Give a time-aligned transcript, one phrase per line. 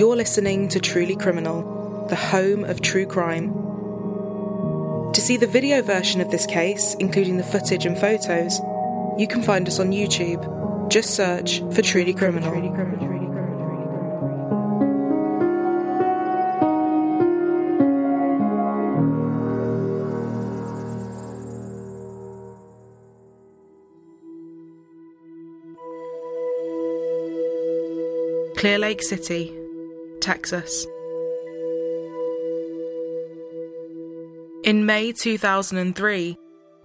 [0.00, 3.52] You're listening to Truly Criminal, the home of true crime.
[5.12, 8.58] To see the video version of this case, including the footage and photos,
[9.18, 10.88] you can find us on YouTube.
[10.88, 12.50] Just search for Truly Criminal.
[28.56, 29.59] Clear Lake City,
[30.20, 30.86] Texas.
[34.62, 36.36] In May 2003,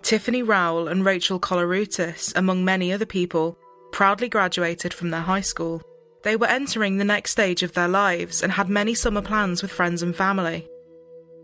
[0.01, 3.57] Tiffany Rowell and Rachel Koloroutis, among many other people,
[3.91, 5.81] proudly graduated from their high school.
[6.23, 9.71] They were entering the next stage of their lives and had many summer plans with
[9.71, 10.67] friends and family.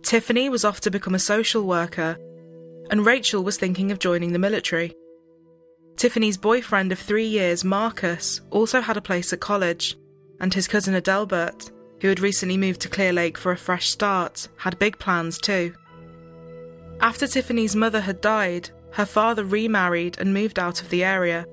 [0.04, 2.18] Tiffany was off to become a social worker,
[2.90, 4.96] and Rachel was thinking of joining the military.
[5.98, 9.98] Tiffany's boyfriend of three years, Marcus, also had a place at college,
[10.40, 14.48] and his cousin Adelbert, who had recently moved to Clear Lake for a fresh start,
[14.58, 15.74] had big plans too.
[17.00, 21.46] After Tiffany's mother had died, her father remarried and moved out of the area.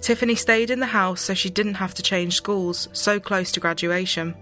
[0.00, 3.60] Tiffany stayed in the house so she didn't have to change schools so close to
[3.60, 4.34] graduation.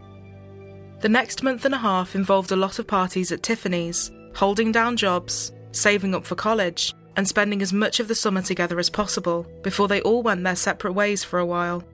[1.00, 4.96] The next month and a half involved a lot of parties at Tiffany's, holding down
[4.96, 9.46] jobs, saving up for college, and spending as much of the summer together as possible
[9.62, 11.84] before they all went their separate ways for a while.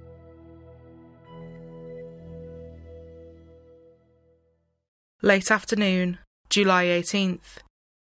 [5.22, 6.16] Late afternoon,
[6.48, 7.58] July 18th,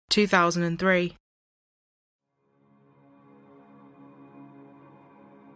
[0.08, 1.16] 2003.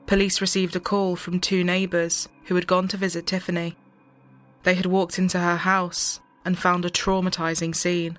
[0.07, 3.77] Police received a call from two neighbours who had gone to visit Tiffany.
[4.65, 8.19] They had walked into her house and found a traumatising scene,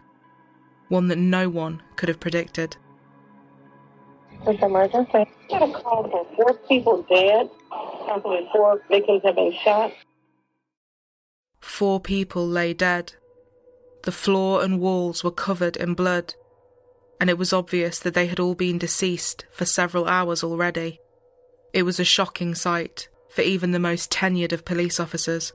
[0.88, 2.78] one that no one could have predicted.
[4.48, 5.26] It's emergency.
[5.50, 7.50] Got a call for four people dead.
[8.08, 9.92] Something four victims have been shot.
[11.60, 13.16] Four people lay dead
[14.04, 16.36] the floor and walls were covered in blood,
[17.20, 21.00] and it was obvious that they had all been deceased for several hours already.
[21.74, 25.54] It was a shocking sight for even the most tenured of police officers.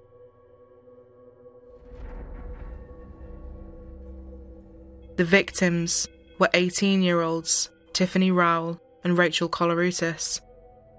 [5.17, 10.41] The victims were 18 year olds Tiffany Rowell and Rachel Koloroutis,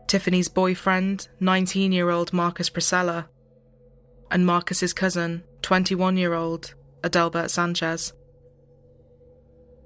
[0.07, 3.25] Tiffany's boyfriend, 19 year old Marcus Precella,
[4.29, 8.13] and Marcus's cousin, 21 year old Adelbert Sanchez.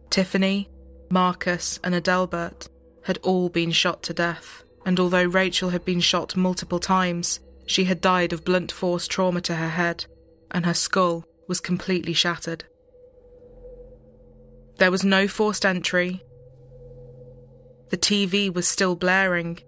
[0.09, 0.69] Tiffany,
[1.09, 2.69] Marcus, and Adelbert
[3.03, 7.85] had all been shot to death, and although Rachel had been shot multiple times, she
[7.85, 10.05] had died of blunt force trauma to her head,
[10.51, 12.65] and her skull was completely shattered.
[14.77, 16.23] There was no forced entry.
[17.89, 19.59] The TV was still blaring.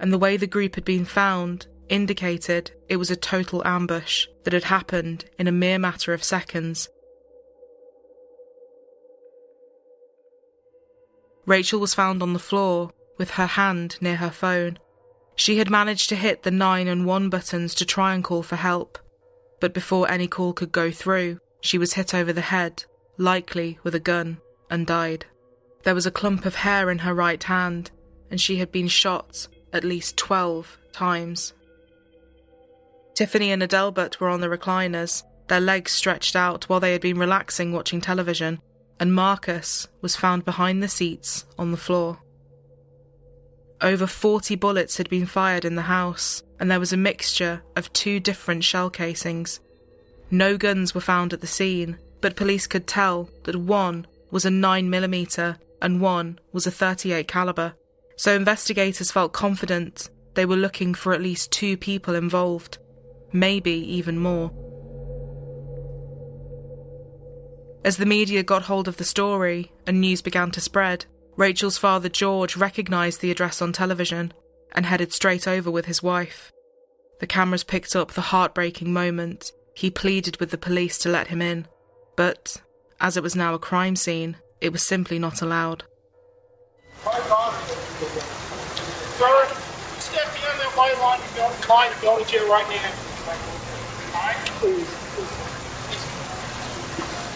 [0.00, 4.52] And the way the group had been found indicated it was a total ambush that
[4.52, 6.88] had happened in a mere matter of seconds.
[11.46, 14.78] Rachel was found on the floor with her hand near her phone.
[15.34, 18.56] She had managed to hit the 9 and 1 buttons to try and call for
[18.56, 18.98] help,
[19.60, 22.84] but before any call could go through, she was hit over the head,
[23.16, 24.38] likely with a gun,
[24.70, 25.26] and died.
[25.84, 27.90] There was a clump of hair in her right hand,
[28.30, 31.54] and she had been shot at least 12 times.
[33.18, 37.18] Tiffany and Adelbert were on the recliners, their legs stretched out while they had been
[37.18, 38.60] relaxing watching television,
[39.00, 42.20] and Marcus was found behind the seats on the floor.
[43.80, 47.92] Over 40 bullets had been fired in the house, and there was a mixture of
[47.92, 49.58] two different shell casings.
[50.30, 54.50] No guns were found at the scene, but police could tell that one was a
[54.50, 57.74] 9mm and one was a 38 caliber.
[58.14, 62.78] So investigators felt confident they were looking for at least two people involved
[63.32, 64.50] maybe even more.
[67.84, 72.08] As the media got hold of the story and news began to spread, Rachel's father
[72.08, 74.32] George recognised the address on television
[74.72, 76.52] and headed straight over with his wife.
[77.20, 79.52] The cameras picked up the heartbreaking moment.
[79.74, 81.66] He pleaded with the police to let him in,
[82.16, 82.60] but
[83.00, 85.84] as it was now a crime scene, it was simply not allowed.
[87.04, 87.08] Sir,
[89.98, 93.07] step behind that white line and go, line and go to jail right now.
[94.60, 94.88] Please.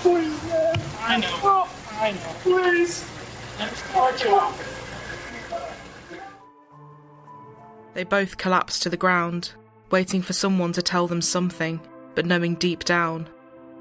[0.03, 0.81] Please, man.
[1.01, 1.69] I know.
[1.93, 2.19] I know.
[2.43, 3.05] Please.
[7.95, 9.53] They both collapsed to the ground,
[9.91, 11.81] waiting for someone to tell them something,
[12.15, 13.29] but knowing deep down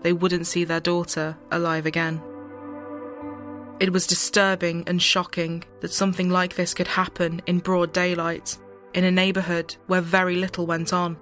[0.01, 2.21] they wouldn't see their daughter alive again.
[3.79, 8.57] It was disturbing and shocking that something like this could happen in broad daylight,
[8.93, 11.17] in a neighbourhood where very little went on.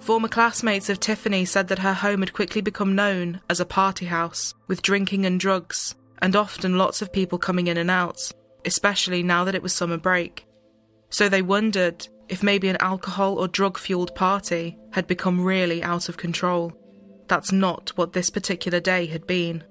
[0.00, 4.06] Former classmates of Tiffany said that her home had quickly become known as a party
[4.06, 8.32] house, with drinking and drugs, and often lots of people coming in and out,
[8.64, 10.46] especially now that it was summer break.
[11.10, 16.08] So they wondered if maybe an alcohol or drug fueled party had become really out
[16.08, 16.72] of control.
[17.26, 19.64] That's not what this particular day had been.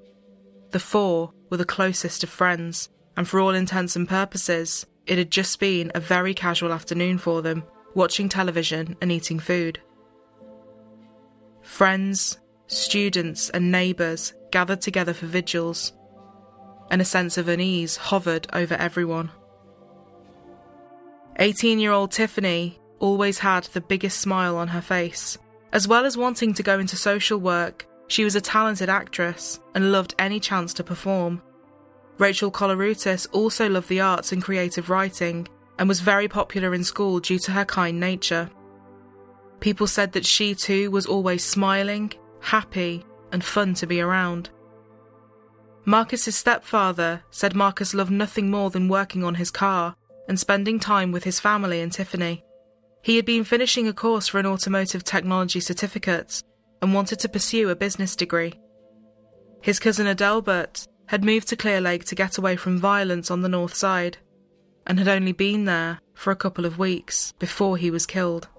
[0.72, 5.32] The four were the closest of friends, and for all intents and purposes, it had
[5.32, 7.64] just been a very casual afternoon for them,
[7.96, 9.80] watching television and eating food.
[11.68, 15.94] Friends, students, and neighbours gathered together for vigils,
[16.90, 19.30] and a sense of unease hovered over everyone.
[21.36, 25.38] 18 year old Tiffany always had the biggest smile on her face.
[25.72, 29.92] As well as wanting to go into social work, she was a talented actress and
[29.92, 31.44] loved any chance to perform.
[32.18, 35.48] Rachel Koloroutis also loved the arts and creative writing
[35.78, 38.50] and was very popular in school due to her kind nature.
[39.60, 44.50] People said that she too was always smiling, happy, and fun to be around.
[45.86, 49.96] Marcus's stepfather said Marcus loved nothing more than working on his car
[50.28, 52.44] and spending time with his family and Tiffany.
[53.02, 56.44] He had been finishing a course for an automotive technology certificate
[56.82, 58.54] and wanted to pursue a business degree.
[59.62, 63.50] His cousin Adelbert had moved to Clear Lake to get away from violence on the
[63.50, 64.18] north side
[64.86, 68.50] and had only been there for a couple of weeks before he was killed.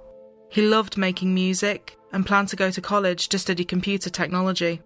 [0.50, 4.80] He loved making music and planned to go to college to study computer technology.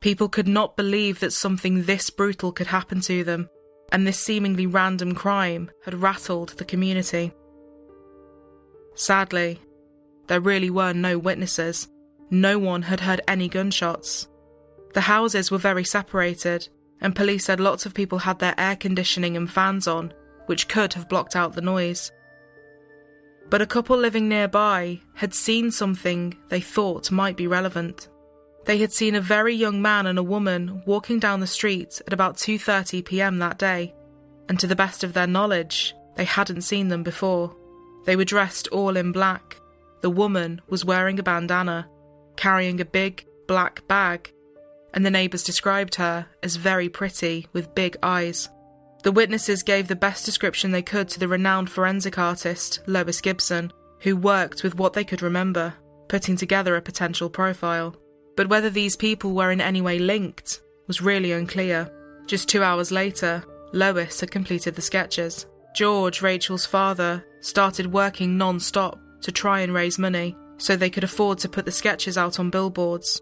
[0.00, 3.48] People could not believe that something this brutal could happen to them
[3.90, 7.32] and this seemingly random crime had rattled the community.
[8.94, 9.60] Sadly,
[10.26, 11.88] there really were no witnesses.
[12.30, 14.28] No one had heard any gunshots.
[14.94, 16.68] The houses were very separated,
[17.00, 20.12] and police said lots of people had their air conditioning and fans on,
[20.46, 22.12] which could have blocked out the noise.
[23.50, 28.08] But a couple living nearby had seen something they thought might be relevant.
[28.64, 32.12] They had seen a very young man and a woman walking down the street at
[32.12, 33.38] about 2:30 p.m.
[33.38, 33.94] that day,
[34.48, 37.54] and to the best of their knowledge, they hadn't seen them before.
[38.06, 39.60] They were dressed all in black.
[40.00, 41.88] The woman was wearing a bandana,
[42.36, 44.32] carrying a big black bag,
[44.92, 48.48] and the neighbours described her as very pretty with big eyes.
[49.04, 53.72] The witnesses gave the best description they could to the renowned forensic artist, Lois Gibson,
[54.00, 55.74] who worked with what they could remember,
[56.08, 57.96] putting together a potential profile
[58.36, 61.90] but whether these people were in any way linked was really unclear.
[62.26, 65.46] Just two hours later, Lois had completed the sketches.
[65.74, 71.04] George, Rachel's father, started working non stop to try and raise money so they could
[71.04, 73.20] afford to put the sketches out on billboards,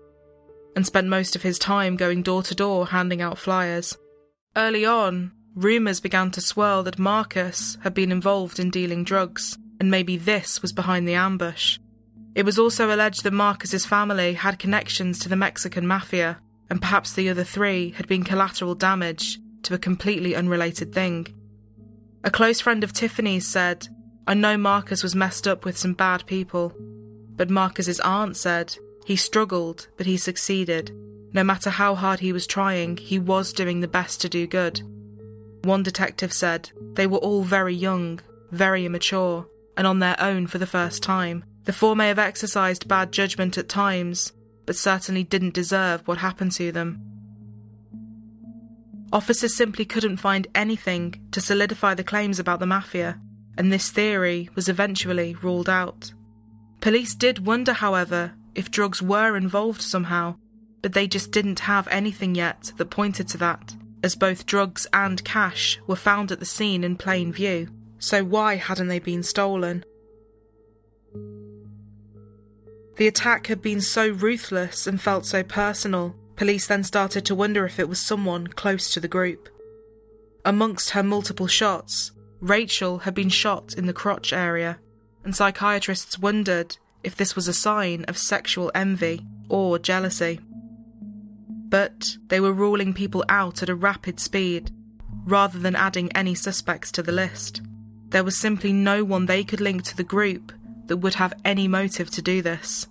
[0.76, 3.96] and spent most of his time going door to door handing out flyers.
[4.54, 9.90] Early on, rumours began to swirl that Marcus had been involved in dealing drugs, and
[9.90, 11.78] maybe this was behind the ambush.
[12.34, 16.40] It was also alleged that Marcus's family had connections to the Mexican mafia,
[16.70, 21.26] and perhaps the other three had been collateral damage to a completely unrelated thing.
[22.24, 23.88] A close friend of Tiffany's said,
[24.26, 26.72] I know Marcus was messed up with some bad people,
[27.36, 30.92] but Marcus's aunt said he struggled, but he succeeded.
[31.32, 34.80] No matter how hard he was trying, he was doing the best to do good.
[35.62, 40.58] One detective said they were all very young, very immature, and on their own for
[40.58, 41.44] the first time.
[41.64, 44.32] The four may have exercised bad judgment at times,
[44.66, 47.00] but certainly didn't deserve what happened to them.
[49.12, 53.20] Officers simply couldn't find anything to solidify the claims about the mafia,
[53.56, 56.12] and this theory was eventually ruled out.
[56.80, 60.36] Police did wonder, however, if drugs were involved somehow,
[60.80, 65.24] but they just didn't have anything yet that pointed to that, as both drugs and
[65.24, 67.68] cash were found at the scene in plain view.
[67.98, 69.84] So why hadn't they been stolen?
[72.96, 77.64] The attack had been so ruthless and felt so personal, police then started to wonder
[77.64, 79.48] if it was someone close to the group.
[80.44, 84.80] Amongst her multiple shots, Rachel had been shot in the crotch area,
[85.24, 90.40] and psychiatrists wondered if this was a sign of sexual envy or jealousy.
[91.72, 94.70] But they were ruling people out at a rapid speed,
[95.24, 97.62] rather than adding any suspects to the list.
[98.10, 100.52] There was simply no one they could link to the group
[100.88, 102.88] that would have any motive to do this.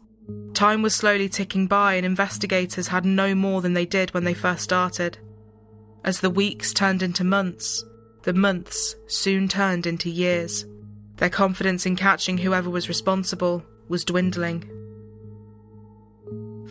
[0.56, 4.34] Time was slowly ticking by, and investigators had no more than they did when they
[4.34, 5.20] first started.
[6.04, 7.86] As the weeks turned into months,
[8.24, 10.66] the months soon turned into years.
[11.18, 14.68] Their confidence in catching whoever was responsible was dwindling.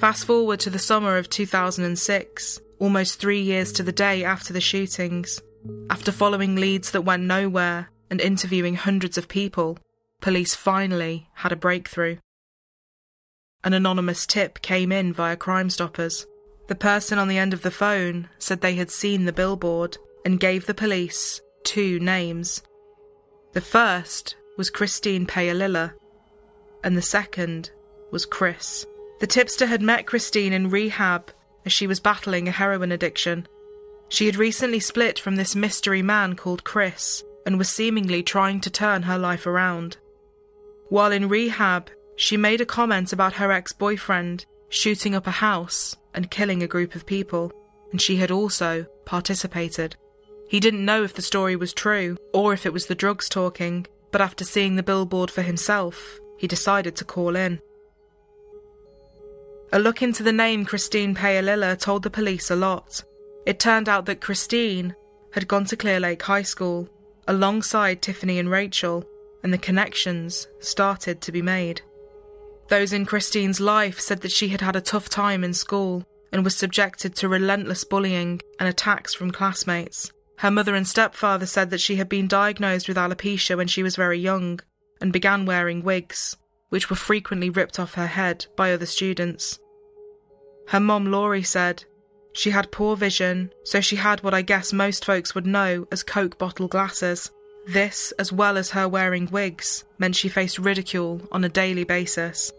[0.00, 4.60] Fast forward to the summer of 2006, almost three years to the day after the
[4.60, 5.42] shootings.
[5.90, 9.78] After following leads that went nowhere, and interviewing hundreds of people,
[10.22, 12.16] police finally had a breakthrough.
[13.62, 16.26] An anonymous tip came in via Crime Stoppers.
[16.68, 20.40] The person on the end of the phone said they had seen the billboard and
[20.40, 22.62] gave the police two names.
[23.52, 25.92] The first was Christine Paolilla,
[26.82, 27.70] and the second
[28.10, 28.86] was Chris.
[29.20, 31.30] The tipster had met Christine in rehab
[31.64, 33.46] as she was battling a heroin addiction.
[34.08, 38.70] She had recently split from this mystery man called Chris and was seemingly trying to
[38.70, 39.98] turn her life around.
[40.88, 45.96] While in rehab, she made a comment about her ex boyfriend shooting up a house
[46.14, 47.52] and killing a group of people,
[47.92, 49.96] and she had also participated.
[50.48, 53.86] He didn't know if the story was true or if it was the drugs talking,
[54.10, 57.60] but after seeing the billboard for himself, he decided to call in.
[59.72, 63.04] A look into the name Christine Paolilla told the police a lot.
[63.46, 64.96] It turned out that Christine
[65.32, 66.88] had gone to Clear Lake High School
[67.28, 69.04] alongside Tiffany and Rachel,
[69.44, 71.82] and the connections started to be made.
[72.68, 76.42] Those in Christine's life said that she had had a tough time in school and
[76.42, 80.12] was subjected to relentless bullying and attacks from classmates.
[80.38, 83.94] Her mother and stepfather said that she had been diagnosed with alopecia when she was
[83.94, 84.58] very young
[85.00, 86.36] and began wearing wigs,
[86.70, 89.58] which were frequently ripped off her head by other students.
[90.68, 91.84] Her mom, Laurie, said
[92.32, 96.02] she had poor vision, so she had what I guess most folks would know as
[96.02, 97.30] Coke bottle glasses.
[97.66, 102.52] This, as well as her wearing wigs, meant she faced ridicule on a daily basis.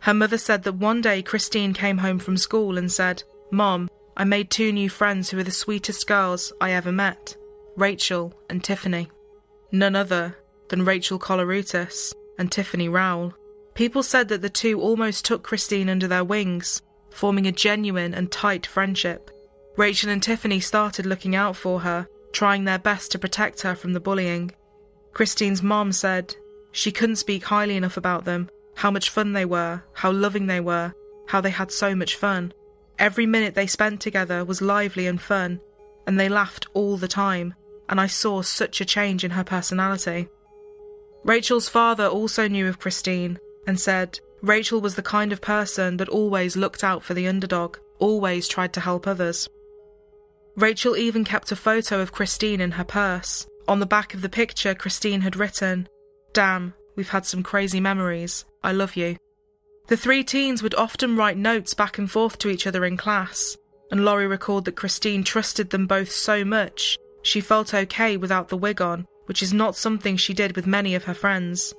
[0.00, 4.24] Her mother said that one day Christine came home from school and said, Mom, I
[4.24, 7.36] made two new friends who are the sweetest girls I ever met
[7.76, 9.10] Rachel and Tiffany.
[9.72, 10.36] None other
[10.68, 13.34] than Rachel Koloroutis and Tiffany Rowell.
[13.74, 18.32] People said that the two almost took Christine under their wings, forming a genuine and
[18.32, 19.30] tight friendship.
[19.76, 23.92] Rachel and Tiffany started looking out for her, trying their best to protect her from
[23.92, 24.52] the bullying.
[25.12, 26.34] Christine's mom said
[26.72, 30.60] she couldn't speak highly enough about them, how much fun they were, how loving they
[30.60, 30.94] were,
[31.26, 32.52] how they had so much fun.
[32.98, 35.60] Every minute they spent together was lively and fun,
[36.06, 37.54] and they laughed all the time,
[37.88, 40.28] and I saw such a change in her personality.
[41.24, 46.08] Rachel's father also knew of Christine and said Rachel was the kind of person that
[46.08, 49.48] always looked out for the underdog, always tried to help others.
[50.56, 53.46] Rachel even kept a photo of Christine in her purse.
[53.68, 55.88] On the back of the picture, Christine had written,
[56.32, 58.44] Damn, we've had some crazy memories.
[58.62, 59.16] I love you.
[59.88, 63.56] The three teens would often write notes back and forth to each other in class,
[63.90, 68.56] and Laurie recalled that Christine trusted them both so much she felt okay without the
[68.56, 71.72] wig on, which is not something she did with many of her friends.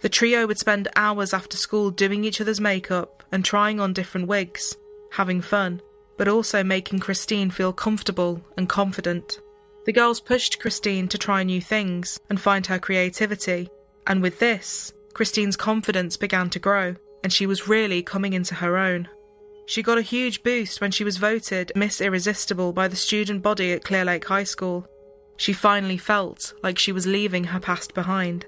[0.00, 4.28] The trio would spend hours after school doing each other's makeup and trying on different
[4.28, 4.76] wigs,
[5.10, 5.82] having fun,
[6.16, 9.40] but also making Christine feel comfortable and confident.
[9.86, 13.68] The girls pushed Christine to try new things and find her creativity,
[14.06, 18.76] and with this, Christine's confidence began to grow, and she was really coming into her
[18.76, 19.08] own.
[19.66, 23.72] She got a huge boost when she was voted Miss Irresistible by the student body
[23.72, 24.86] at Clear Lake High School.
[25.38, 28.44] She finally felt like she was leaving her past behind.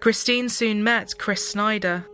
[0.00, 2.06] Christine soon met Chris Snyder.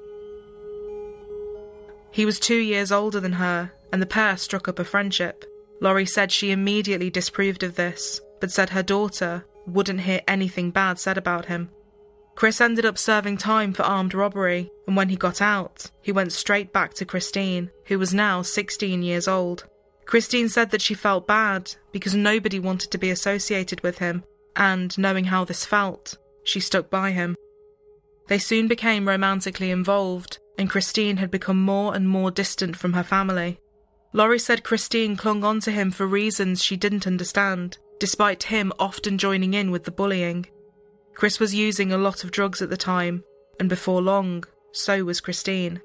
[2.10, 5.44] He was two years older than her, and the pair struck up a friendship.
[5.80, 10.98] Laurie said she immediately disapproved of this, but said her daughter wouldn't hear anything bad
[10.98, 11.70] said about him.
[12.34, 16.32] Chris ended up serving time for armed robbery, and when he got out, he went
[16.32, 19.64] straight back to Christine, who was now 16 years old.
[20.06, 24.96] Christine said that she felt bad because nobody wanted to be associated with him, and
[24.96, 27.36] knowing how this felt, she stuck by him.
[28.28, 33.02] They soon became romantically involved, and Christine had become more and more distant from her
[33.02, 33.58] family.
[34.12, 39.18] Laurie said Christine clung on to him for reasons she didn't understand, despite him often
[39.18, 40.46] joining in with the bullying.
[41.14, 43.24] Chris was using a lot of drugs at the time,
[43.58, 45.80] and before long, so was Christine.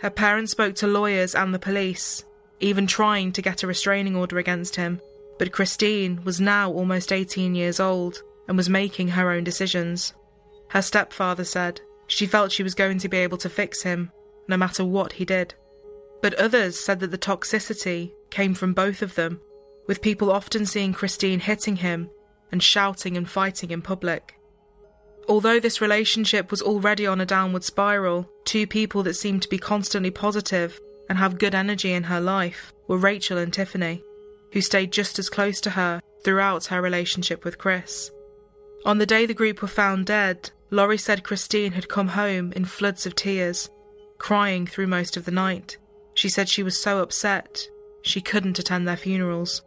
[0.00, 2.24] Her parents spoke to lawyers and the police,
[2.60, 5.00] even trying to get a restraining order against him,
[5.38, 10.14] but Christine was now almost 18 years old and was making her own decisions.
[10.68, 14.10] Her stepfather said she felt she was going to be able to fix him,
[14.48, 15.54] no matter what he did.
[16.22, 19.40] But others said that the toxicity came from both of them,
[19.86, 22.10] with people often seeing Christine hitting him
[22.50, 24.34] and shouting and fighting in public.
[25.28, 29.58] Although this relationship was already on a downward spiral, two people that seemed to be
[29.58, 34.02] constantly positive and have good energy in her life were Rachel and Tiffany,
[34.52, 38.10] who stayed just as close to her throughout her relationship with Chris.
[38.84, 42.64] On the day the group were found dead, Laurie said Christine had come home in
[42.64, 43.70] floods of tears,
[44.18, 45.76] crying through most of the night.
[46.14, 47.68] She said she was so upset
[48.02, 49.62] she couldn't attend their funerals.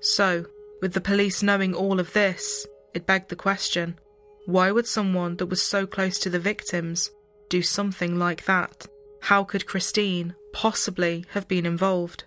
[0.00, 0.46] So,
[0.82, 3.98] With the police knowing all of this, it begged the question
[4.44, 7.10] why would someone that was so close to the victims
[7.48, 8.86] do something like that?
[9.26, 12.26] How could Christine possibly have been involved?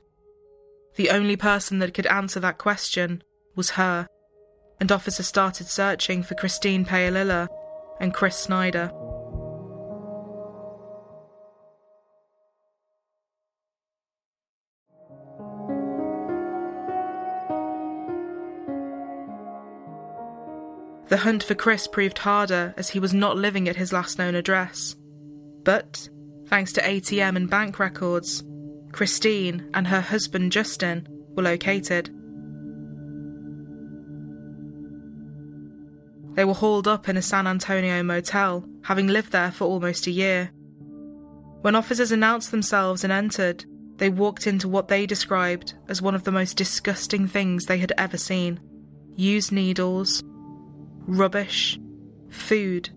[0.97, 3.23] The only person that could answer that question
[3.55, 4.09] was her,
[4.81, 7.47] and officers started searching for Christine Paolilla
[8.01, 8.91] and Chris Snyder.
[21.07, 24.35] The hunt for Chris proved harder as he was not living at his last known
[24.35, 24.97] address.
[25.63, 26.09] But,
[26.49, 28.43] thanks to ATM and bank records,
[28.91, 32.09] Christine and her husband Justin were located.
[36.35, 40.11] They were hauled up in a San Antonio motel, having lived there for almost a
[40.11, 40.51] year.
[41.61, 43.65] When officers announced themselves and entered,
[43.97, 47.93] they walked into what they described as one of the most disgusting things they had
[47.97, 48.59] ever seen
[49.15, 50.23] used needles,
[51.05, 51.77] rubbish,
[52.29, 52.89] food,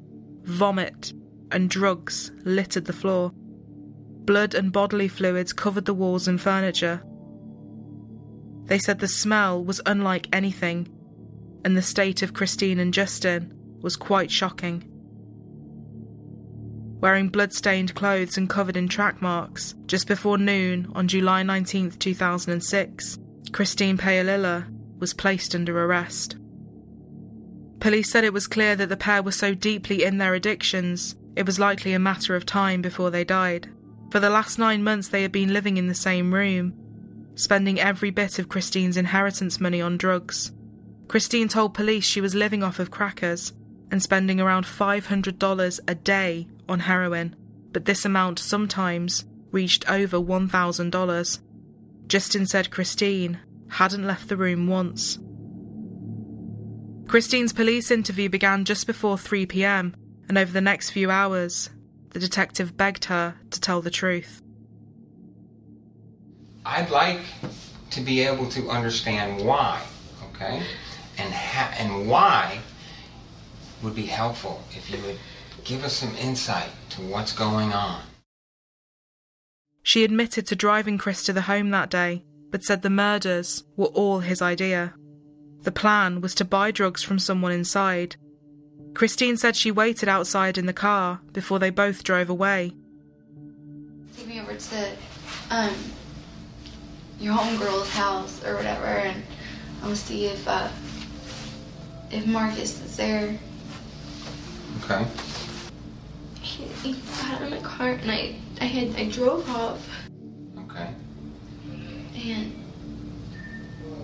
[0.44, 1.12] vomit,
[1.50, 3.32] and drugs littered the floor.
[4.24, 7.02] Blood and bodily fluids covered the walls and furniture.
[8.66, 10.88] They said the smell was unlike anything,
[11.64, 14.84] and the state of Christine and Justin was quite shocking.
[17.00, 23.18] Wearing blood-stained clothes and covered in track marks, just before noon on July 19, 2006,
[23.50, 24.66] Christine Paolilla
[25.00, 26.36] was placed under arrest.
[27.80, 31.44] Police said it was clear that the pair were so deeply in their addictions, it
[31.44, 33.68] was likely a matter of time before they died.
[34.12, 36.74] For the last nine months, they had been living in the same room,
[37.34, 40.52] spending every bit of Christine's inheritance money on drugs.
[41.08, 43.54] Christine told police she was living off of crackers
[43.90, 47.34] and spending around $500 a day on heroin,
[47.72, 51.40] but this amount sometimes reached over $1,000.
[52.06, 53.40] Justin said Christine
[53.70, 55.18] hadn't left the room once.
[57.08, 59.96] Christine's police interview began just before 3 pm,
[60.28, 61.70] and over the next few hours,
[62.12, 64.42] the detective begged her to tell the truth.
[66.64, 67.20] I'd like
[67.90, 69.82] to be able to understand why,
[70.30, 70.62] okay?
[71.18, 72.58] And ha- and why
[73.82, 75.18] would be helpful if you would
[75.64, 78.02] give us some insight to what's going on.
[79.82, 83.86] She admitted to driving Chris to the home that day, but said the murders were
[83.86, 84.94] all his idea.
[85.62, 88.16] The plan was to buy drugs from someone inside.
[88.94, 92.72] Christine said she waited outside in the car before they both drove away.
[94.16, 94.90] Take me over to
[95.50, 95.74] um,
[97.18, 99.22] your homegirl's house or whatever, and
[99.82, 100.68] I'll see if uh,
[102.10, 103.38] if Marcus is there.
[104.84, 105.04] Okay.
[106.40, 109.88] He, he got in the car, and I I had I drove off,
[110.58, 110.88] Okay.
[112.30, 112.52] and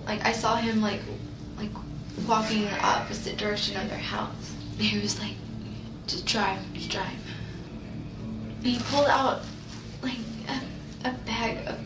[0.07, 1.01] like I saw him like
[1.59, 1.71] like
[2.27, 4.38] walking in the opposite direction of their house.
[4.79, 5.35] He was like,
[6.07, 7.13] just drive, just drive.
[8.59, 9.43] And he pulled out
[10.03, 11.79] like a, a bag of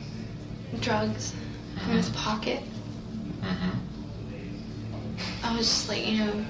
[0.81, 1.35] drugs
[1.83, 2.62] from his pocket.
[3.40, 3.78] Mm-hmm.
[5.44, 6.44] I was just like, you know,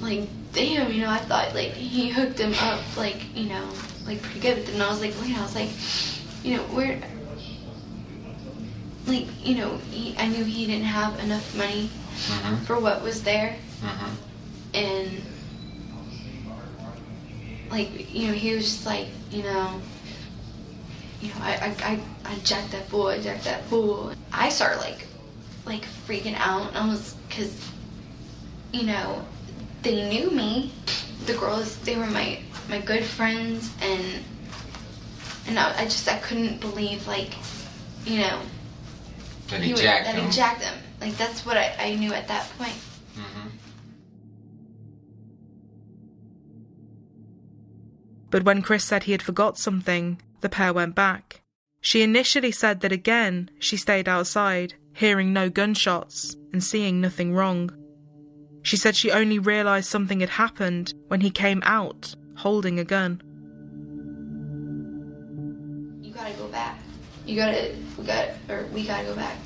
[0.00, 3.68] like, damn, you know, I thought like he hooked him up, like, you know,
[4.06, 4.64] like pretty good.
[4.64, 5.70] But then I was like, wait, I was like,
[6.44, 7.00] you know, where,
[9.06, 12.64] like, you know, he, I knew he didn't have enough money Mm-hmm.
[12.64, 14.14] for what was there, Mm-hmm.
[14.74, 15.22] and
[17.70, 19.80] like, you know, he was just like, you know,
[21.20, 22.00] you know, I, I, I,
[22.32, 24.12] I jacked that fool, I jacked that fool.
[24.32, 25.06] I started like,
[25.66, 27.52] like freaking out, and I was, cause,
[28.72, 29.24] you know,
[29.82, 30.72] they knew me.
[31.26, 34.02] The girls, they were my, my good friends, and,
[35.46, 37.34] and I, I just, I couldn't believe, like,
[38.06, 38.40] you know,
[39.48, 40.24] That he would- jacked that him.
[40.26, 40.76] he jacked them.
[41.00, 42.74] Like that's what I, I knew at that point.
[48.30, 51.42] But when Chris said he had forgot something, the pair went back.
[51.80, 57.70] She initially said that again she stayed outside, hearing no gunshots and seeing nothing wrong.
[58.62, 63.22] She said she only realised something had happened when he came out holding a gun.
[66.02, 66.78] You gotta go back.
[67.26, 68.34] You gotta, we gotta.
[68.48, 69.36] or we gotta go back.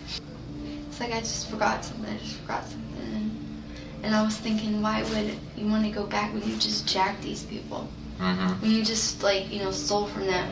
[0.88, 2.12] It's like I just forgot something.
[2.12, 3.62] I just forgot something, and,
[4.02, 7.22] and I was thinking, why would you want to go back when you just jacked
[7.22, 7.88] these people?
[8.18, 8.62] Mm-hmm.
[8.62, 10.50] When you just like, you know, stole from them.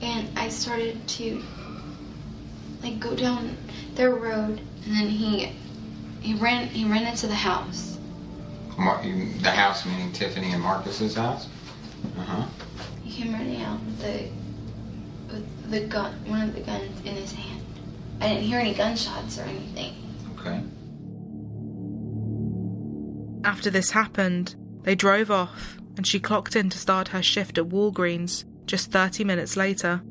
[0.00, 1.42] And I started to
[2.82, 3.56] like go down
[3.94, 5.52] their road, and then he
[6.20, 7.98] he ran he ran into the house.
[8.76, 11.48] Mar- the house meaning Tiffany and Marcus's house.
[12.18, 12.46] Uh-huh.
[13.02, 14.28] He came running out with the
[15.32, 17.62] with the gun, one of the guns in his hand.
[18.20, 19.94] I didn't hear any gunshots or anything.
[20.38, 20.62] Okay.
[23.44, 27.64] After this happened, they drove off and she clocked in to start her shift at
[27.68, 30.02] Walgreens just 30 minutes later.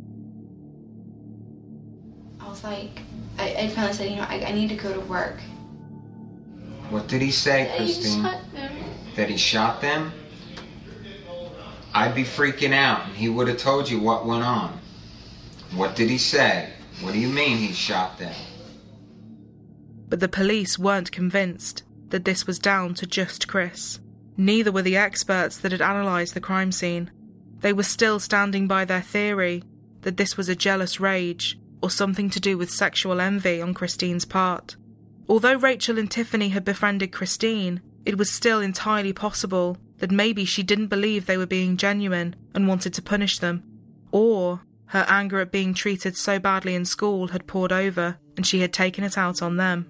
[2.40, 3.02] I was like,
[3.38, 5.40] I, I finally said, you know, I, I need to go to work.
[6.90, 8.24] What did he say, And he Christine?
[8.24, 8.72] shot them.
[9.16, 10.12] That he shot them?
[11.94, 14.80] I'd be freaking out, and he would have told you what went on.
[15.76, 16.70] What did he say?
[17.02, 18.34] What do you mean he shot them?
[20.08, 24.00] But the police weren't convinced that this was down to just Chris.
[24.38, 27.12] Neither were the experts that had analysed the crime scene.
[27.60, 29.64] They were still standing by their theory
[30.02, 34.26] that this was a jealous rage or something to do with sexual envy on Christine's
[34.26, 34.76] part.
[35.28, 40.64] Although Rachel and Tiffany had befriended Christine, it was still entirely possible that maybe she
[40.64, 43.64] didn't believe they were being genuine and wanted to punish them.
[44.12, 48.60] Or her anger at being treated so badly in school had poured over and she
[48.60, 49.90] had taken it out on them.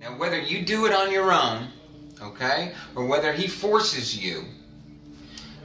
[0.00, 1.68] Now, whether you do it on your own,
[2.22, 4.44] okay, or whether he forces you,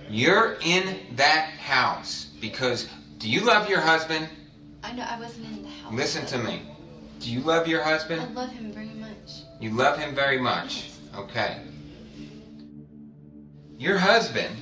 [0.10, 2.88] you're in that house because
[3.18, 4.28] do you love your husband?
[4.84, 5.94] I know I wasn't in the house.
[5.94, 6.62] Listen to me.
[7.20, 8.22] Do you love your husband?
[8.22, 9.44] I love him very much.
[9.62, 10.92] You love him very much.
[11.16, 11.62] Okay.
[13.78, 14.56] Your husband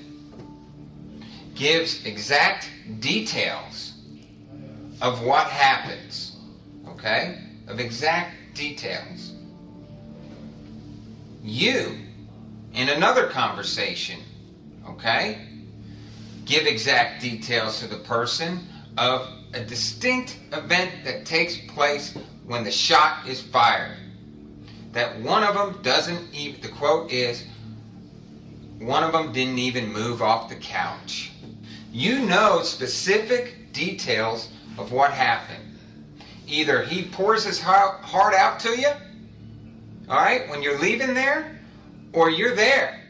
[1.55, 3.93] gives exact details
[5.01, 6.37] of what happens.
[6.87, 7.39] Okay?
[7.67, 9.30] Of exact details.
[11.43, 11.97] You,
[12.73, 14.19] in another conversation,
[14.87, 15.47] okay,
[16.45, 22.71] give exact details to the person of a distinct event that takes place when the
[22.71, 23.97] shot is fired
[24.91, 27.45] that one of them doesn't even, the quote is,
[28.79, 31.31] one of them didn't even move off the couch.
[31.91, 35.77] You know specific details of what happened.
[36.47, 38.89] Either he pours his heart out to you,
[40.09, 41.59] all right, when you're leaving there,
[42.13, 43.01] or you're there.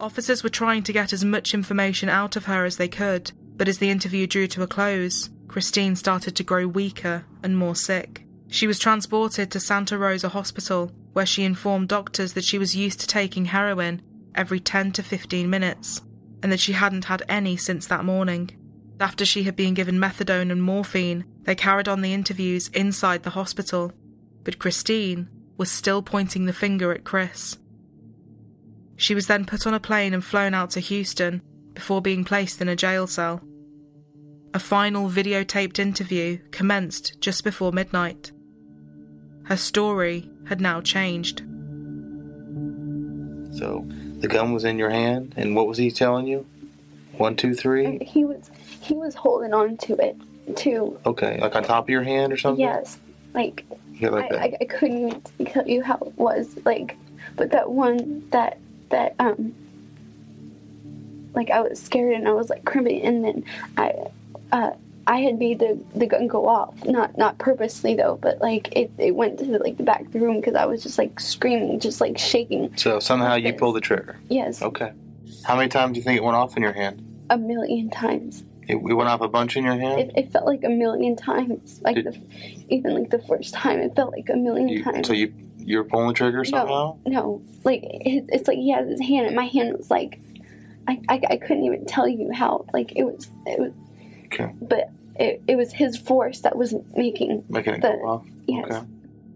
[0.00, 3.68] Officers were trying to get as much information out of her as they could, but
[3.68, 8.24] as the interview drew to a close, Christine started to grow weaker and more sick.
[8.48, 13.00] She was transported to Santa Rosa Hospital, where she informed doctors that she was used
[13.00, 14.00] to taking heroin
[14.34, 16.02] every 10 to 15 minutes,
[16.42, 18.50] and that she hadn't had any since that morning.
[18.98, 23.30] After she had been given methadone and morphine, they carried on the interviews inside the
[23.30, 23.92] hospital,
[24.44, 27.58] but Christine was still pointing the finger at Chris.
[28.96, 31.42] She was then put on a plane and flown out to Houston
[31.74, 33.42] before being placed in a jail cell.
[34.52, 38.32] A final videotaped interview commenced just before midnight.
[39.44, 41.42] Her story had now changed.
[43.52, 43.86] So
[44.18, 46.46] the gun was in your hand, and what was he telling you?
[47.12, 47.98] One, two, three.
[47.98, 48.50] He was
[48.80, 50.16] he was holding on to it
[50.56, 50.98] too.
[51.06, 52.60] Okay, like on top of your hand or something.
[52.60, 52.98] Yes,
[53.34, 53.64] like
[54.08, 54.40] Like I, that.
[54.40, 56.96] I, I couldn't tell you how it was like,
[57.36, 58.58] but that one that
[58.90, 59.54] that um
[61.34, 63.44] like I was scared and I was like crimping and then
[63.76, 63.94] I
[64.52, 64.72] uh
[65.06, 68.90] I had made the the gun go off not not purposely though but like it,
[68.98, 71.80] it went to like the back of the room because I was just like screaming
[71.80, 74.18] just like shaking so somehow you pulled the trigger.
[74.28, 74.92] yes Okay.
[75.44, 77.06] How many times do you think it went off in your hand?
[77.30, 80.00] a million times It, it went off a bunch in your hand.
[80.00, 83.80] it, it felt like a million times like Did- the even like the first time
[83.80, 86.98] it felt like a million You, times so you you were pulling the trigger somehow.
[87.06, 87.42] No, no.
[87.64, 90.18] Like it, it's like he has his hand, and my hand was like,
[90.88, 92.64] I, I, I couldn't even tell you how.
[92.72, 93.72] Like it was, it was.
[94.26, 94.52] Okay.
[94.60, 97.44] But it, it was his force that was making.
[97.48, 98.26] Making it the, go off.
[98.46, 98.66] Yes.
[98.70, 98.86] Okay.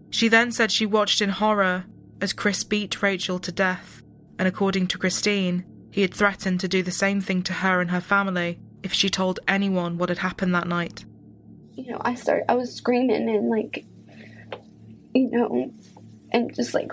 [0.09, 1.85] She then said she watched in horror
[2.21, 4.01] as Chris beat Rachel to death,
[4.39, 7.91] and according to Christine, he had threatened to do the same thing to her and
[7.91, 11.03] her family if she told anyone what had happened that night.
[11.73, 12.49] You know, I started.
[12.49, 13.83] I was screaming and like,
[15.15, 15.73] you know,
[16.31, 16.91] and just like,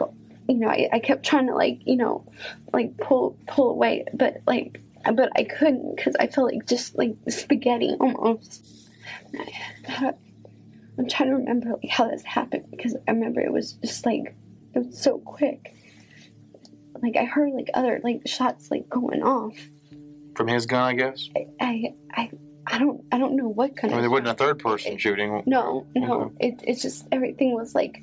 [0.48, 2.24] you know, I, I kept trying to like, you know,
[2.72, 4.81] like pull pull away, but like,
[5.14, 8.66] but I couldn't because I felt like just like spaghetti almost.
[10.98, 14.35] I'm trying to remember like how this happened because I remember it was just like
[14.74, 15.74] it was so quick.
[17.02, 19.57] Like I heard like other like shots like going off.
[20.35, 21.29] From his gun, I guess.
[21.37, 22.31] I I I,
[22.66, 24.97] I don't I don't know what I kind mean, of there wasn't a third person
[24.99, 25.42] shooting.
[25.47, 26.49] no no Okay.
[26.49, 28.03] it it's just everything was like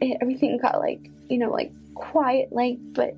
[0.00, 3.16] it, everything got like you know like quiet like but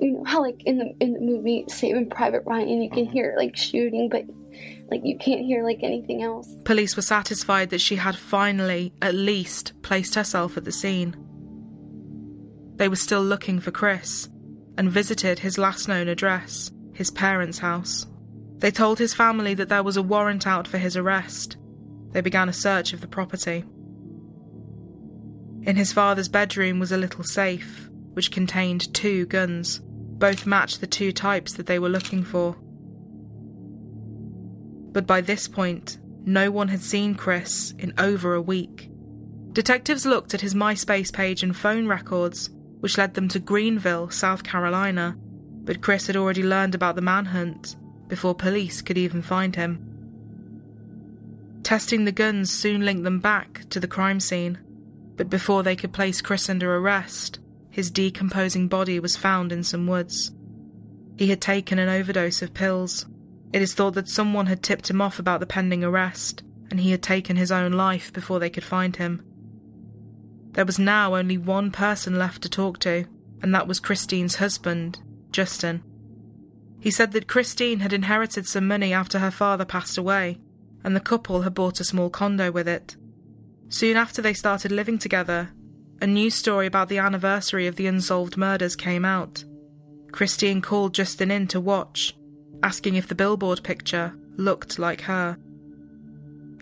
[0.00, 3.12] you know how like in the in the movie Saving Private Ryan you can Mhm.
[3.12, 4.24] hear like shooting but
[4.90, 6.48] like you can't hear like anything else.
[6.64, 11.14] Police were satisfied that she had finally, at least, placed herself at the scene.
[12.76, 14.28] They were still looking for Chris
[14.78, 18.08] and visited his last known address, his parents' house.
[18.56, 21.56] They told his family that there was a warrant out for his arrest.
[22.10, 23.64] They began a search of the property.
[25.62, 29.80] In his father's bedroom was a little safe, which contained two guns.
[29.84, 32.56] Both matched the two types that they were looking for.
[34.90, 38.90] But by this point, no one had seen Chris in over a week.
[39.52, 44.42] Detectives looked at his MySpace page and phone records, which led them to Greenville, South
[44.42, 45.16] Carolina,
[45.68, 47.76] but Chris had already learned about the manhunt
[48.08, 49.78] before police could even find him.
[51.62, 54.58] Testing the guns soon linked them back to the crime scene,
[55.16, 59.86] but before they could place Chris under arrest, his decomposing body was found in some
[59.86, 60.32] woods.
[61.18, 63.04] He had taken an overdose of pills.
[63.52, 66.92] It is thought that someone had tipped him off about the pending arrest, and he
[66.92, 69.22] had taken his own life before they could find him.
[70.52, 73.04] There was now only one person left to talk to,
[73.42, 75.00] and that was Christine's husband,
[75.32, 75.82] Justin.
[76.80, 80.38] He said that Christine had inherited some money after her father passed away,
[80.84, 82.96] and the couple had bought a small condo with it.
[83.68, 85.50] Soon after they started living together,
[86.00, 89.44] a news story about the anniversary of the unsolved murders came out.
[90.12, 92.16] Christine called Justin in to watch,
[92.62, 95.36] asking if the billboard picture looked like her.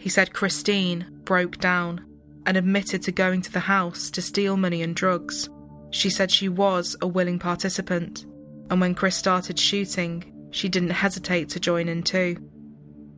[0.01, 2.05] He said Christine broke down
[2.47, 5.49] and admitted to going to the house to steal money and drugs.
[5.91, 8.25] She said she was a willing participant,
[8.71, 12.37] and when Chris started shooting, she didn't hesitate to join in too.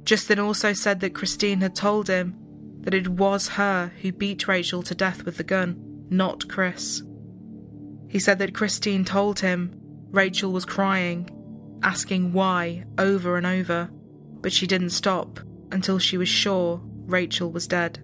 [0.04, 2.34] Justin also said that Christine had told him
[2.80, 7.02] that it was her who beat Rachel to death with the gun, not Chris.
[8.08, 9.74] He said that Christine told him
[10.10, 11.28] Rachel was crying,
[11.82, 13.90] asking why over and over,
[14.40, 18.02] but she didn't stop until she was sure Rachel was dead.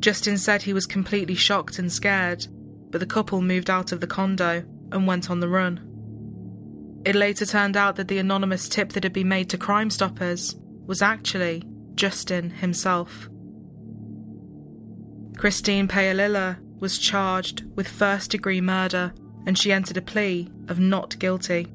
[0.00, 2.46] Justin said he was completely shocked and scared,
[2.90, 5.89] but the couple moved out of the condo and went on the run.
[7.04, 10.56] It later turned out that the anonymous tip that had been made to Crime Stoppers
[10.86, 11.62] was actually
[11.94, 13.28] Justin himself.
[15.36, 19.14] Christine Paolilla was charged with first degree murder
[19.46, 21.66] and she entered a plea of not guilty.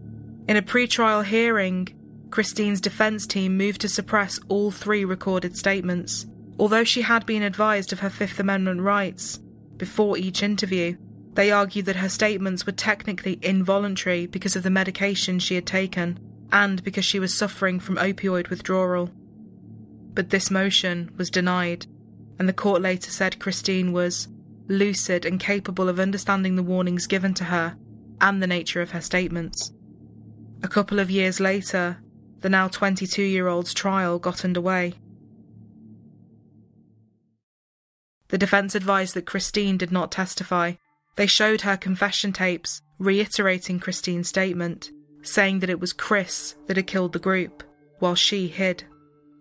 [0.48, 1.88] In a pre-trial hearing,
[2.30, 6.28] Christine's defense team moved to suppress all three recorded statements,
[6.60, 9.40] although she had been advised of her Fifth Amendment rights
[9.78, 10.96] before each interview.
[11.36, 16.18] They argued that her statements were technically involuntary because of the medication she had taken
[16.52, 19.12] and because she was suffering from opioid withdrawal.
[20.14, 21.88] But this motion was denied,
[22.40, 24.30] and the court later said Christine was
[24.68, 27.76] lucid and capable of understanding the warnings given to her
[28.22, 29.74] and the nature of her statements.
[30.64, 31.98] A couple of years later,
[32.40, 34.94] the now 22 year old's trial got underway.
[38.30, 40.74] The defense advised that Christine did not testify.
[41.16, 46.88] They showed her confession tapes reiterating Christine's statement, saying that it was Chris that had
[46.88, 47.64] killed the group,
[48.00, 48.84] while she hid.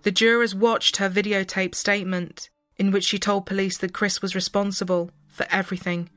[0.02, 5.10] The jurors watched her videotape statement, in which she told police that Chris was responsible
[5.28, 6.10] for everything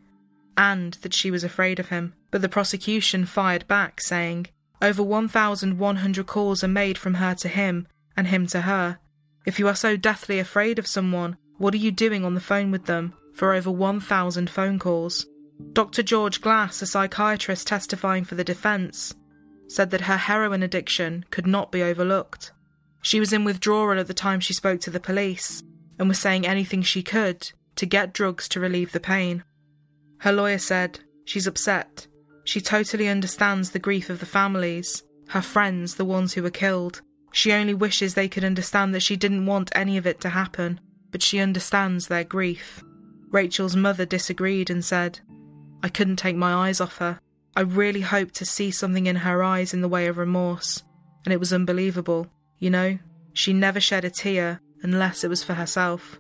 [0.58, 2.14] and that she was afraid of him.
[2.32, 4.48] But the prosecution fired back, saying,
[4.82, 8.98] Over 1,100 calls are made from her to him and him to her.
[9.46, 12.72] If you are so deathly afraid of someone, what are you doing on the phone
[12.72, 15.26] with them for over 1,000 phone calls?
[15.74, 16.04] Dr.
[16.04, 19.16] George Glass, a psychiatrist testifying for the defence,
[19.68, 22.52] said that her heroin addiction could not be overlooked.
[23.02, 25.64] She was in withdrawal at the time she spoke to the police
[26.00, 29.44] and was saying anything she could to get drugs to relieve the pain.
[30.20, 32.08] Her lawyer said, She's upset.
[32.44, 37.02] She totally understands the grief of the families, her friends, the ones who were killed.
[37.34, 40.80] She only wishes they could understand that she didn't want any of it to happen,
[41.12, 42.84] but she understands their grief.
[43.30, 45.20] Rachel's mother disagreed and said,
[45.84, 47.20] I couldn't take my eyes off her.
[47.56, 50.84] I really hoped to see something in her eyes in the way of remorse,
[51.26, 52.28] and it was unbelievable.
[52.60, 53.00] You know,
[53.34, 56.20] she never shed a tear unless it was for herself.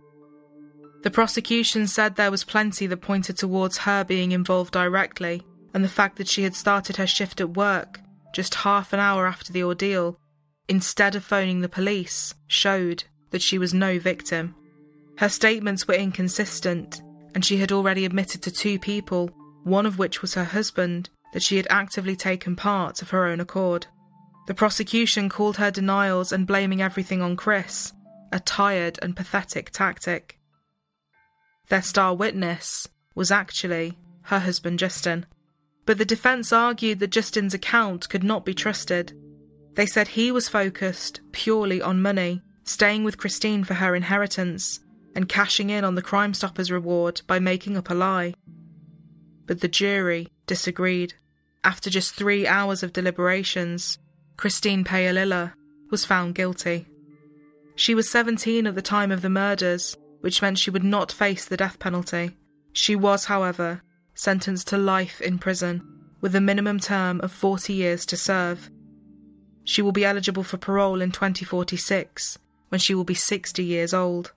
[1.03, 5.43] The prosecution said there was plenty that pointed towards her being involved directly,
[5.73, 8.01] and the fact that she had started her shift at work
[8.33, 10.19] just half an hour after the ordeal,
[10.67, 14.53] instead of phoning the police, showed that she was no victim.
[15.17, 17.01] Her statements were inconsistent,
[17.33, 19.31] and she had already admitted to two people,
[19.67, 23.39] one of which was her husband, that she had actively taken part of her own
[23.39, 23.87] accord.
[24.47, 27.93] The prosecution called her denials and blaming everything on Chris
[28.31, 30.37] a tired and pathetic tactic.
[31.69, 35.25] Their star witness was actually her husband Justin,
[35.85, 39.13] but the defence argued that Justin's account could not be trusted.
[39.75, 44.81] They said he was focused purely on money, staying with Christine for her inheritance,
[45.15, 48.33] and cashing in on the Crime Stoppers reward by making up a lie.
[49.47, 51.15] But the jury disagreed.
[51.63, 53.97] After just three hours of deliberations,
[54.37, 55.53] Christine Paolilla
[55.89, 56.85] was found guilty.
[57.75, 61.45] She was 17 at the time of the murders, which meant she would not face
[61.45, 62.35] the death penalty.
[62.73, 63.81] She was, however,
[64.13, 65.81] sentenced to life in prison
[66.21, 68.69] with a minimum term of 40 years to serve.
[69.63, 72.37] She will be eligible for parole in 2046
[72.69, 74.31] when she will be 60 years old.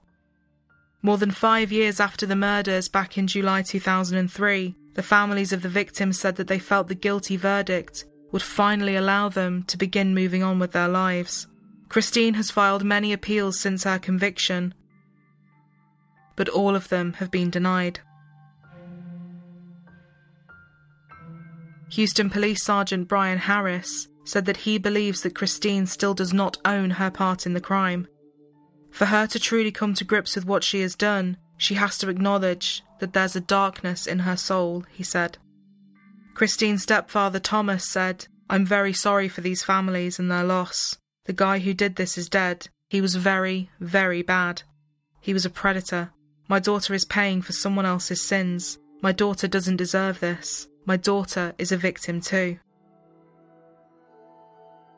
[1.02, 5.68] More than five years after the murders back in July 2003, the families of the
[5.68, 10.42] victims said that they felt the guilty verdict would finally allow them to begin moving
[10.42, 11.46] on with their lives.
[11.88, 14.74] Christine has filed many appeals since her conviction,
[16.36, 18.00] but all of them have been denied.
[21.90, 26.90] Houston Police Sergeant Brian Harris said that he believes that Christine still does not own
[26.90, 28.06] her part in the crime.
[28.92, 32.08] For her to truly come to grips with what she has done, she has to
[32.08, 35.36] acknowledge that there's a darkness in her soul, he said.
[36.32, 40.96] Christine's stepfather Thomas said, I'm very sorry for these families and their loss.
[41.26, 42.68] The guy who did this is dead.
[42.88, 44.62] He was very, very bad.
[45.20, 46.12] He was a predator.
[46.48, 48.78] My daughter is paying for someone else's sins.
[49.02, 50.66] My daughter doesn't deserve this.
[50.86, 52.58] My daughter is a victim too.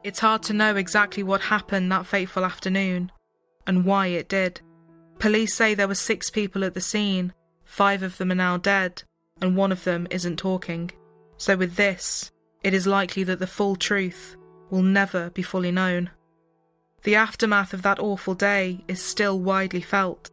[0.04, 3.10] It's hard to know exactly what happened that fateful afternoon
[3.66, 4.60] and why it did.
[5.22, 7.32] Police say there were six people at the scene,
[7.64, 9.04] five of them are now dead,
[9.40, 10.90] and one of them isn't talking.
[11.36, 12.32] So, with this,
[12.64, 14.34] it is likely that the full truth
[14.68, 16.10] will never be fully known.
[17.04, 20.28] The aftermath of that awful day is still widely felt,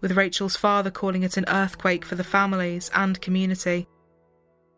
[0.00, 3.88] with Rachael's father calling it an earthquake for the families and community.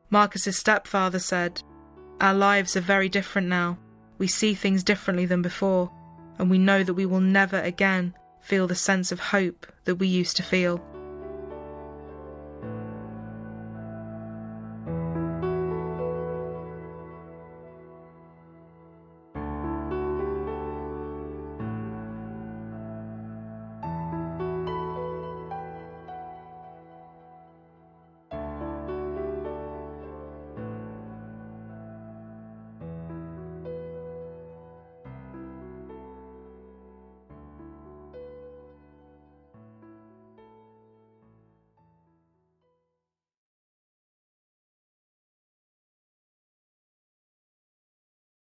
[0.08, 1.62] Marcus's stepfather said,
[2.18, 3.78] Our lives are very different now.
[4.16, 5.90] We see things differently than before,
[6.38, 10.06] and we know that we will never again feel the sense of hope that we
[10.06, 10.84] used to feel.